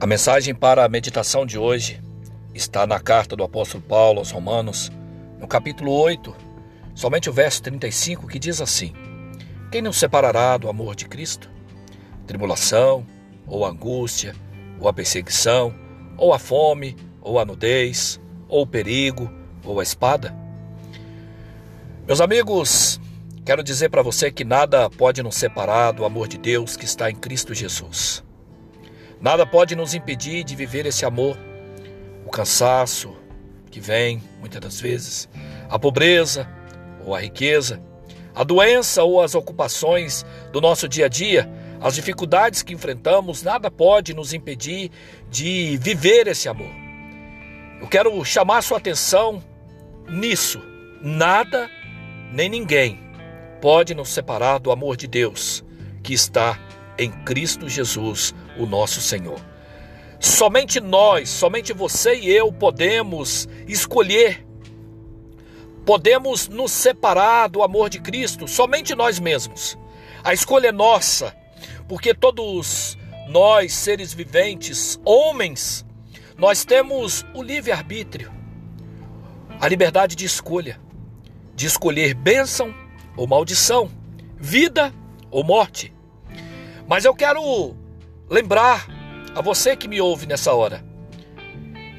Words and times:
A 0.00 0.06
mensagem 0.06 0.54
para 0.54 0.84
a 0.84 0.88
meditação 0.88 1.44
de 1.44 1.58
hoje 1.58 2.00
está 2.54 2.86
na 2.86 3.00
carta 3.00 3.34
do 3.34 3.42
apóstolo 3.42 3.82
Paulo 3.82 4.20
aos 4.20 4.30
Romanos, 4.30 4.92
no 5.40 5.48
capítulo 5.48 5.90
8, 5.90 6.36
somente 6.94 7.28
o 7.28 7.32
verso 7.32 7.60
35, 7.64 8.28
que 8.28 8.38
diz 8.38 8.60
assim: 8.60 8.92
Quem 9.72 9.82
nos 9.82 9.96
separará 9.96 10.56
do 10.56 10.68
amor 10.68 10.94
de 10.94 11.08
Cristo? 11.08 11.50
Tribulação, 12.28 13.04
ou 13.44 13.66
angústia, 13.66 14.36
ou 14.78 14.86
a 14.86 14.92
perseguição, 14.92 15.74
ou 16.16 16.32
a 16.32 16.38
fome, 16.38 16.94
ou 17.20 17.40
a 17.40 17.44
nudez, 17.44 18.20
ou 18.48 18.62
o 18.62 18.66
perigo, 18.68 19.28
ou 19.64 19.80
a 19.80 19.82
espada? 19.82 20.32
Meus 22.06 22.20
amigos, 22.20 23.00
quero 23.44 23.64
dizer 23.64 23.88
para 23.88 24.02
você 24.02 24.30
que 24.30 24.44
nada 24.44 24.88
pode 24.88 25.24
nos 25.24 25.34
separar 25.34 25.90
do 25.90 26.04
amor 26.04 26.28
de 26.28 26.38
Deus 26.38 26.76
que 26.76 26.84
está 26.84 27.10
em 27.10 27.16
Cristo 27.16 27.52
Jesus. 27.52 28.27
Nada 29.20 29.44
pode 29.44 29.74
nos 29.74 29.94
impedir 29.94 30.44
de 30.44 30.54
viver 30.54 30.86
esse 30.86 31.04
amor. 31.04 31.36
O 32.24 32.30
cansaço 32.30 33.16
que 33.70 33.80
vem, 33.80 34.22
muitas 34.38 34.60
das 34.60 34.80
vezes, 34.80 35.28
a 35.68 35.78
pobreza 35.78 36.48
ou 37.04 37.14
a 37.14 37.20
riqueza, 37.20 37.82
a 38.34 38.44
doença 38.44 39.02
ou 39.02 39.20
as 39.20 39.34
ocupações 39.34 40.24
do 40.52 40.60
nosso 40.60 40.88
dia 40.88 41.06
a 41.06 41.08
dia, 41.08 41.50
as 41.80 41.94
dificuldades 41.94 42.62
que 42.62 42.72
enfrentamos, 42.72 43.42
nada 43.42 43.70
pode 43.70 44.14
nos 44.14 44.32
impedir 44.32 44.90
de 45.30 45.76
viver 45.78 46.26
esse 46.26 46.48
amor. 46.48 46.70
Eu 47.80 47.88
quero 47.88 48.24
chamar 48.24 48.62
sua 48.62 48.78
atenção 48.78 49.42
nisso. 50.08 50.60
Nada 51.00 51.70
nem 52.32 52.48
ninguém 52.48 53.00
pode 53.60 53.94
nos 53.94 54.10
separar 54.10 54.58
do 54.58 54.70
amor 54.70 54.96
de 54.96 55.06
Deus 55.06 55.64
que 56.02 56.12
está 56.12 56.58
em 56.98 57.10
Cristo 57.10 57.68
Jesus, 57.68 58.34
o 58.58 58.66
nosso 58.66 59.00
Senhor. 59.00 59.40
Somente 60.20 60.80
nós, 60.80 61.28
somente 61.28 61.72
você 61.72 62.16
e 62.16 62.28
eu 62.28 62.52
podemos 62.52 63.48
escolher, 63.68 64.44
podemos 65.86 66.48
nos 66.48 66.72
separar 66.72 67.48
do 67.48 67.62
amor 67.62 67.88
de 67.88 68.00
Cristo, 68.00 68.48
somente 68.48 68.94
nós 68.94 69.20
mesmos. 69.20 69.78
A 70.24 70.34
escolha 70.34 70.68
é 70.68 70.72
nossa, 70.72 71.34
porque 71.86 72.12
todos 72.12 72.98
nós, 73.28 73.72
seres 73.72 74.12
viventes, 74.12 75.00
homens, 75.04 75.86
nós 76.36 76.64
temos 76.64 77.24
o 77.34 77.42
livre-arbítrio, 77.42 78.32
a 79.60 79.68
liberdade 79.68 80.16
de 80.16 80.24
escolha, 80.24 80.80
de 81.54 81.66
escolher 81.66 82.14
bênção 82.14 82.74
ou 83.16 83.26
maldição, 83.26 83.90
vida 84.36 84.92
ou 85.30 85.44
morte. 85.44 85.92
Mas 86.88 87.04
eu 87.04 87.14
quero 87.14 87.76
lembrar 88.30 88.88
a 89.34 89.42
você 89.42 89.76
que 89.76 89.86
me 89.86 90.00
ouve 90.00 90.26
nessa 90.26 90.54
hora 90.54 90.82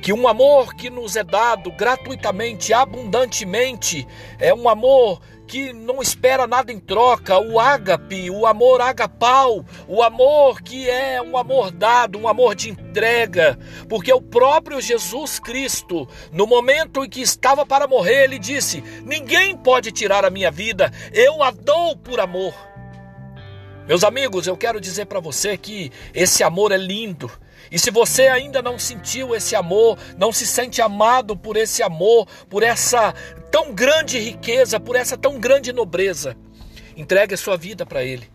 que 0.02 0.14
um 0.14 0.28
amor 0.28 0.76
que 0.76 0.90
nos 0.90 1.16
é 1.16 1.24
dado 1.24 1.72
gratuitamente, 1.72 2.74
abundantemente, 2.74 4.08
é 4.40 4.54
um 4.54 4.70
amor 4.70 5.22
que 5.46 5.74
não 5.74 6.02
espera 6.02 6.48
nada 6.48 6.72
em 6.72 6.80
troca, 6.80 7.38
o 7.40 7.60
ágape, 7.60 8.30
o 8.30 8.46
amor 8.46 8.82
agapau, 8.82 9.66
o 9.88 10.02
amor 10.02 10.62
que 10.62 10.90
é 10.90 11.22
um 11.22 11.36
amor 11.36 11.72
dado, 11.72 12.18
um 12.18 12.28
amor 12.28 12.56
de 12.56 12.70
entrega, 12.70 13.60
porque 13.90 14.14
o 14.14 14.22
próprio 14.22 14.80
Jesus 14.80 15.40
Cristo, 15.40 16.08
no 16.32 16.48
momento 16.48 17.04
em 17.04 17.10
que 17.10 17.22
estava 17.22 17.66
para 17.66 17.88
morrer, 17.88 18.24
ele 18.24 18.40
disse: 18.40 18.82
Ninguém 19.04 19.58
pode 19.58 19.92
tirar 19.92 20.24
a 20.24 20.30
minha 20.30 20.52
vida, 20.52 20.92
eu 21.12 21.44
a 21.44 21.52
dou 21.52 21.98
por 21.98 22.20
amor. 22.20 22.69
Meus 23.90 24.04
amigos, 24.04 24.46
eu 24.46 24.56
quero 24.56 24.80
dizer 24.80 25.08
para 25.08 25.20
você 25.20 25.58
que 25.58 25.92
esse 26.14 26.44
amor 26.44 26.72
é 26.72 26.78
lindo. 26.78 27.32
E 27.72 27.80
se 27.80 27.90
você 27.90 28.28
ainda 28.28 28.62
não 28.62 28.78
sentiu 28.78 29.34
esse 29.36 29.56
amor, 29.56 29.98
não 30.16 30.32
se 30.32 30.46
sente 30.46 30.80
amado 30.80 31.36
por 31.36 31.58
esse 31.58 31.82
amor, 31.82 32.28
por 32.48 32.62
essa 32.62 33.16
tão 33.50 33.74
grande 33.74 34.20
riqueza, 34.20 34.80
por 34.80 34.96
essa 34.96 35.18
tão 35.18 35.40
grande 35.40 35.74
nobreza, 35.74 36.38
entregue 36.96 37.34
a 37.34 37.38
sua 37.38 37.58
vida 37.58 37.84
para 37.84 38.04
Ele. 38.04 38.30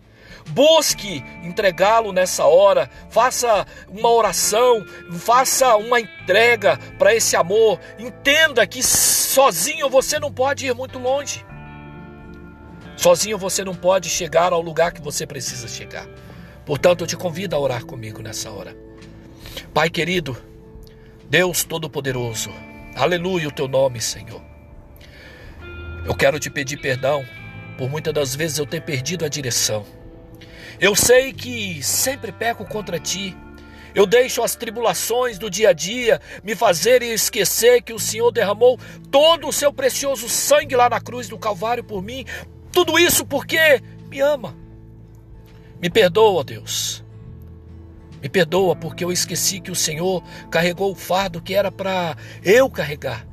Busque 0.48 1.22
entregá-lo 1.44 2.12
nessa 2.12 2.46
hora, 2.46 2.90
faça 3.08 3.64
uma 3.88 4.10
oração, 4.10 4.84
faça 5.20 5.76
uma 5.76 6.00
entrega 6.00 6.80
para 6.98 7.14
esse 7.14 7.36
amor. 7.36 7.78
Entenda 7.96 8.66
que 8.66 8.82
sozinho 8.82 9.88
você 9.88 10.18
não 10.18 10.32
pode 10.32 10.66
ir 10.66 10.74
muito 10.74 10.98
longe. 10.98 11.46
Sozinho 13.04 13.36
você 13.36 13.62
não 13.62 13.74
pode 13.74 14.08
chegar 14.08 14.54
ao 14.54 14.62
lugar 14.62 14.90
que 14.90 15.02
você 15.02 15.26
precisa 15.26 15.68
chegar. 15.68 16.08
Portanto, 16.64 17.02
eu 17.02 17.06
te 17.06 17.18
convido 17.18 17.54
a 17.54 17.58
orar 17.58 17.84
comigo 17.84 18.22
nessa 18.22 18.50
hora. 18.50 18.74
Pai 19.74 19.90
querido, 19.90 20.34
Deus 21.28 21.64
Todo-Poderoso, 21.64 22.50
aleluia 22.96 23.48
o 23.48 23.52
teu 23.52 23.68
nome, 23.68 24.00
Senhor. 24.00 24.40
Eu 26.06 26.14
quero 26.14 26.40
te 26.40 26.48
pedir 26.48 26.78
perdão 26.78 27.22
por 27.76 27.90
muitas 27.90 28.14
das 28.14 28.34
vezes 28.34 28.56
eu 28.56 28.64
ter 28.64 28.80
perdido 28.80 29.26
a 29.26 29.28
direção. 29.28 29.84
Eu 30.80 30.96
sei 30.96 31.34
que 31.34 31.82
sempre 31.82 32.32
peco 32.32 32.64
contra 32.64 32.98
ti. 32.98 33.36
Eu 33.94 34.06
deixo 34.06 34.42
as 34.42 34.56
tribulações 34.56 35.38
do 35.38 35.50
dia 35.50 35.68
a 35.68 35.72
dia 35.74 36.22
me 36.42 36.56
fazerem 36.56 37.12
esquecer 37.12 37.82
que 37.82 37.92
o 37.92 37.98
Senhor 37.98 38.32
derramou 38.32 38.80
todo 39.10 39.46
o 39.46 39.52
seu 39.52 39.70
precioso 39.70 40.26
sangue 40.26 40.74
lá 40.74 40.88
na 40.88 41.02
cruz 41.02 41.28
do 41.28 41.38
Calvário 41.38 41.84
por 41.84 42.02
mim, 42.02 42.24
tudo 42.74 42.98
isso 42.98 43.24
porque 43.24 43.80
me 44.08 44.20
ama. 44.20 44.54
Me 45.80 45.88
perdoa, 45.88 46.42
Deus. 46.42 47.04
Me 48.20 48.28
perdoa 48.28 48.74
porque 48.74 49.04
eu 49.04 49.12
esqueci 49.12 49.60
que 49.60 49.70
o 49.70 49.76
Senhor 49.76 50.22
carregou 50.50 50.90
o 50.90 50.94
fardo 50.94 51.40
que 51.40 51.54
era 51.54 51.70
para 51.70 52.16
eu 52.42 52.68
carregar. 52.68 53.26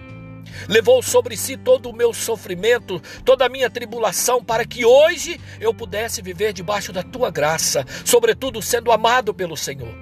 Levou 0.67 1.01
sobre 1.01 1.35
si 1.35 1.57
todo 1.57 1.89
o 1.89 1.95
meu 1.95 2.13
sofrimento, 2.13 3.01
toda 3.23 3.45
a 3.45 3.49
minha 3.49 3.69
tribulação, 3.69 4.43
para 4.43 4.65
que 4.65 4.85
hoje 4.85 5.39
eu 5.59 5.73
pudesse 5.73 6.21
viver 6.21 6.53
debaixo 6.53 6.91
da 6.91 7.01
tua 7.01 7.31
graça, 7.31 7.85
sobretudo 8.05 8.61
sendo 8.61 8.91
amado 8.91 9.33
pelo 9.33 9.55
Senhor. 9.57 9.95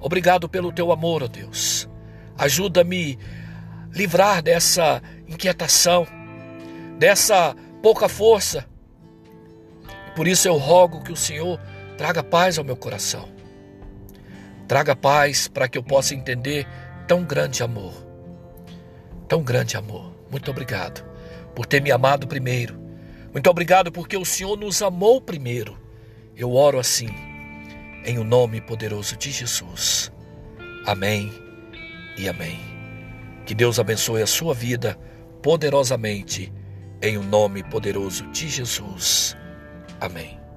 Obrigado 0.00 0.48
pelo 0.48 0.72
teu 0.72 0.92
amor, 0.92 1.24
ó 1.24 1.26
Deus. 1.26 1.88
Ajuda-me 2.38 3.18
livrar 3.92 4.40
dessa 4.40 5.02
inquietação, 5.26 6.06
dessa 6.96 7.56
pouca 7.82 8.08
força, 8.08 8.67
por 10.18 10.26
isso 10.26 10.48
eu 10.48 10.56
rogo 10.56 11.00
que 11.00 11.12
o 11.12 11.16
Senhor 11.16 11.60
traga 11.96 12.24
paz 12.24 12.58
ao 12.58 12.64
meu 12.64 12.76
coração. 12.76 13.28
Traga 14.66 14.96
paz 14.96 15.46
para 15.46 15.68
que 15.68 15.78
eu 15.78 15.82
possa 15.84 16.12
entender 16.12 16.66
tão 17.06 17.22
grande 17.22 17.62
amor. 17.62 17.94
Tão 19.28 19.44
grande 19.44 19.76
amor. 19.76 20.12
Muito 20.28 20.50
obrigado 20.50 21.04
por 21.54 21.66
ter 21.66 21.80
me 21.80 21.92
amado 21.92 22.26
primeiro. 22.26 22.76
Muito 23.32 23.48
obrigado 23.48 23.92
porque 23.92 24.16
o 24.16 24.24
Senhor 24.24 24.56
nos 24.56 24.82
amou 24.82 25.20
primeiro. 25.20 25.78
Eu 26.34 26.52
oro 26.52 26.80
assim, 26.80 27.10
em 28.04 28.18
o 28.18 28.24
nome 28.24 28.60
poderoso 28.60 29.16
de 29.16 29.30
Jesus. 29.30 30.10
Amém 30.84 31.32
e 32.18 32.28
amém. 32.28 32.58
Que 33.46 33.54
Deus 33.54 33.78
abençoe 33.78 34.20
a 34.20 34.26
sua 34.26 34.52
vida 34.52 34.98
poderosamente, 35.40 36.52
em 37.00 37.16
o 37.16 37.22
nome 37.22 37.62
poderoso 37.62 38.26
de 38.32 38.48
Jesus. 38.48 39.36
Amém. 40.00 40.47